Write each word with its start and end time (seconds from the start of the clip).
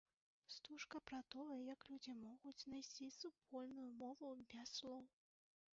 Стужка 0.53 1.01
пра 1.09 1.19
тое, 1.35 1.57
як 1.73 1.85
людзі 1.91 2.15
могуць 2.23 2.57
знайсці 2.65 3.13
супольную 3.21 3.87
мову 4.03 4.29
без 4.55 4.67
слоў. 4.81 5.03